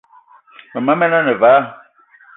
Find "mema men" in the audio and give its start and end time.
0.73-1.15